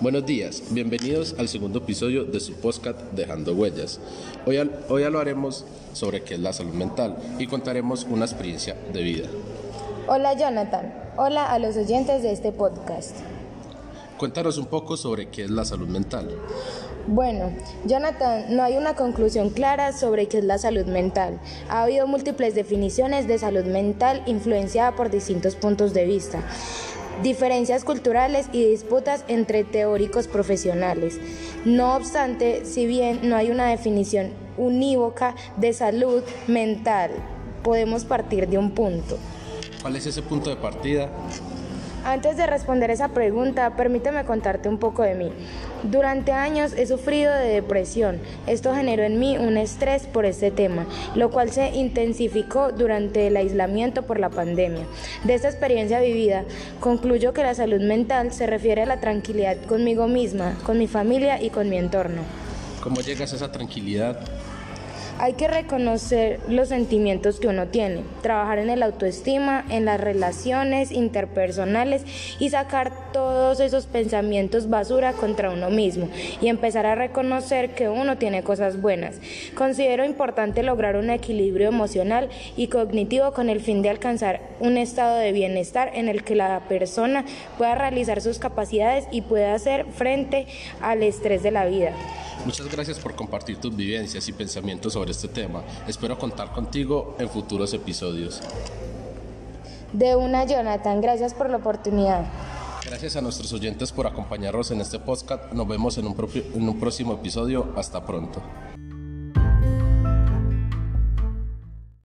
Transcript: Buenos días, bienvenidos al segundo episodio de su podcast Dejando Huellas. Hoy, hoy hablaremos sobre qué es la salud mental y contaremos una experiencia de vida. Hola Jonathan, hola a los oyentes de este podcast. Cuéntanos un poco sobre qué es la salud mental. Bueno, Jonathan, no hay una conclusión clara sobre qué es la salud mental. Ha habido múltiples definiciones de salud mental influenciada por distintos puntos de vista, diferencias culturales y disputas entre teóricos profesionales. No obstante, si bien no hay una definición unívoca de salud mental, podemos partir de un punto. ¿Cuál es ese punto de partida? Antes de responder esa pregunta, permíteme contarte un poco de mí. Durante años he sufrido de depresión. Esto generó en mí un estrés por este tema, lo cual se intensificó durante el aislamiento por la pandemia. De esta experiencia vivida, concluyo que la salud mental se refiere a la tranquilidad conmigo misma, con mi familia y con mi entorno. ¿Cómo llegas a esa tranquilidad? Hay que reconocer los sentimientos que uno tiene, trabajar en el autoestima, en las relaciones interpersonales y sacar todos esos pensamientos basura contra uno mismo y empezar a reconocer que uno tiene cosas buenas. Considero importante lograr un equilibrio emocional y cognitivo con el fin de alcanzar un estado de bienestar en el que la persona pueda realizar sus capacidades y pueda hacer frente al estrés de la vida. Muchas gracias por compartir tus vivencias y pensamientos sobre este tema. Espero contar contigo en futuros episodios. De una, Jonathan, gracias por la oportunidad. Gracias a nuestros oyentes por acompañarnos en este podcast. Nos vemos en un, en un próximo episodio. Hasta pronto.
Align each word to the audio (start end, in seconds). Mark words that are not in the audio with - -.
Buenos 0.00 0.24
días, 0.24 0.62
bienvenidos 0.70 1.34
al 1.40 1.48
segundo 1.48 1.80
episodio 1.80 2.24
de 2.24 2.38
su 2.38 2.52
podcast 2.52 3.00
Dejando 3.14 3.52
Huellas. 3.52 3.98
Hoy, 4.46 4.56
hoy 4.88 5.02
hablaremos 5.02 5.64
sobre 5.92 6.22
qué 6.22 6.34
es 6.34 6.40
la 6.40 6.52
salud 6.52 6.72
mental 6.72 7.16
y 7.40 7.48
contaremos 7.48 8.06
una 8.08 8.24
experiencia 8.24 8.76
de 8.92 9.02
vida. 9.02 9.28
Hola 10.06 10.34
Jonathan, 10.34 10.94
hola 11.16 11.50
a 11.50 11.58
los 11.58 11.76
oyentes 11.76 12.22
de 12.22 12.30
este 12.30 12.52
podcast. 12.52 13.16
Cuéntanos 14.18 14.56
un 14.56 14.66
poco 14.66 14.96
sobre 14.96 15.30
qué 15.30 15.42
es 15.42 15.50
la 15.50 15.64
salud 15.64 15.88
mental. 15.88 16.30
Bueno, 17.08 17.50
Jonathan, 17.84 18.54
no 18.54 18.62
hay 18.62 18.76
una 18.76 18.94
conclusión 18.94 19.50
clara 19.50 19.92
sobre 19.92 20.28
qué 20.28 20.38
es 20.38 20.44
la 20.44 20.58
salud 20.58 20.84
mental. 20.84 21.40
Ha 21.70 21.82
habido 21.82 22.06
múltiples 22.06 22.54
definiciones 22.54 23.26
de 23.26 23.38
salud 23.38 23.64
mental 23.64 24.22
influenciada 24.26 24.94
por 24.94 25.10
distintos 25.10 25.56
puntos 25.56 25.94
de 25.94 26.04
vista, 26.04 26.42
diferencias 27.22 27.84
culturales 27.84 28.48
y 28.52 28.64
disputas 28.64 29.24
entre 29.28 29.64
teóricos 29.64 30.28
profesionales. 30.28 31.18
No 31.64 31.96
obstante, 31.96 32.64
si 32.64 32.86
bien 32.86 33.20
no 33.28 33.36
hay 33.36 33.50
una 33.50 33.66
definición 33.68 34.30
unívoca 34.56 35.34
de 35.56 35.72
salud 35.72 36.22
mental, 36.46 37.10
podemos 37.62 38.04
partir 38.04 38.48
de 38.48 38.58
un 38.58 38.72
punto. 38.72 39.18
¿Cuál 39.82 39.96
es 39.96 40.06
ese 40.06 40.22
punto 40.22 40.50
de 40.50 40.56
partida? 40.56 41.08
Antes 42.04 42.36
de 42.36 42.46
responder 42.46 42.90
esa 42.90 43.08
pregunta, 43.08 43.76
permíteme 43.76 44.24
contarte 44.24 44.68
un 44.68 44.78
poco 44.78 45.02
de 45.02 45.14
mí. 45.14 45.32
Durante 45.84 46.32
años 46.32 46.72
he 46.72 46.86
sufrido 46.86 47.32
de 47.32 47.48
depresión. 47.48 48.18
Esto 48.48 48.74
generó 48.74 49.04
en 49.04 49.20
mí 49.20 49.38
un 49.38 49.56
estrés 49.56 50.06
por 50.06 50.26
este 50.26 50.50
tema, 50.50 50.86
lo 51.14 51.30
cual 51.30 51.52
se 51.52 51.70
intensificó 51.70 52.72
durante 52.72 53.28
el 53.28 53.36
aislamiento 53.36 54.02
por 54.02 54.18
la 54.18 54.28
pandemia. 54.28 54.84
De 55.22 55.34
esta 55.34 55.48
experiencia 55.48 56.00
vivida, 56.00 56.44
concluyo 56.80 57.32
que 57.32 57.42
la 57.42 57.54
salud 57.54 57.80
mental 57.80 58.32
se 58.32 58.48
refiere 58.48 58.82
a 58.82 58.86
la 58.86 59.00
tranquilidad 59.00 59.56
conmigo 59.66 60.08
misma, 60.08 60.56
con 60.64 60.78
mi 60.78 60.88
familia 60.88 61.40
y 61.40 61.50
con 61.50 61.68
mi 61.68 61.76
entorno. 61.78 62.22
¿Cómo 62.82 63.00
llegas 63.00 63.32
a 63.32 63.36
esa 63.36 63.52
tranquilidad? 63.52 64.18
Hay 65.20 65.32
que 65.32 65.48
reconocer 65.48 66.38
los 66.48 66.68
sentimientos 66.68 67.40
que 67.40 67.48
uno 67.48 67.66
tiene, 67.66 68.04
trabajar 68.22 68.58
en 68.58 68.70
el 68.70 68.84
autoestima, 68.84 69.64
en 69.68 69.84
las 69.84 70.00
relaciones 70.00 70.92
interpersonales 70.92 72.04
y 72.38 72.50
sacar 72.50 73.12
todos 73.12 73.58
esos 73.58 73.86
pensamientos 73.86 74.70
basura 74.70 75.14
contra 75.14 75.50
uno 75.50 75.70
mismo 75.70 76.08
y 76.40 76.46
empezar 76.46 76.86
a 76.86 76.94
reconocer 76.94 77.74
que 77.74 77.88
uno 77.88 78.16
tiene 78.16 78.44
cosas 78.44 78.80
buenas. 78.80 79.16
Considero 79.56 80.04
importante 80.04 80.62
lograr 80.62 80.96
un 80.96 81.10
equilibrio 81.10 81.66
emocional 81.66 82.28
y 82.56 82.68
cognitivo 82.68 83.32
con 83.32 83.48
el 83.48 83.60
fin 83.60 83.82
de 83.82 83.90
alcanzar 83.90 84.40
un 84.60 84.76
estado 84.76 85.16
de 85.16 85.32
bienestar 85.32 85.90
en 85.94 86.08
el 86.08 86.22
que 86.22 86.36
la 86.36 86.60
persona 86.68 87.24
pueda 87.56 87.74
realizar 87.74 88.20
sus 88.20 88.38
capacidades 88.38 89.06
y 89.10 89.22
pueda 89.22 89.54
hacer 89.54 89.84
frente 89.86 90.46
al 90.80 91.02
estrés 91.02 91.42
de 91.42 91.50
la 91.50 91.66
vida. 91.66 91.92
Muchas 92.44 92.70
gracias 92.70 92.98
por 93.00 93.14
compartir 93.16 93.58
tus 93.58 93.74
vivencias 93.74 94.28
y 94.28 94.32
pensamientos 94.32 94.92
sobre 94.92 95.07
este 95.08 95.28
tema. 95.28 95.62
Espero 95.86 96.18
contar 96.18 96.52
contigo 96.52 97.16
en 97.18 97.28
futuros 97.28 97.72
episodios. 97.74 98.40
De 99.92 100.16
una, 100.16 100.44
Jonathan, 100.44 101.00
gracias 101.00 101.34
por 101.34 101.48
la 101.50 101.56
oportunidad. 101.56 102.26
Gracias 102.84 103.16
a 103.16 103.20
nuestros 103.20 103.52
oyentes 103.52 103.92
por 103.92 104.06
acompañarnos 104.06 104.70
en 104.70 104.80
este 104.80 104.98
podcast. 104.98 105.52
Nos 105.52 105.68
vemos 105.68 105.98
en 105.98 106.06
un, 106.06 106.16
en 106.54 106.68
un 106.68 106.80
próximo 106.80 107.14
episodio. 107.14 107.72
Hasta 107.76 108.04
pronto. 108.04 108.40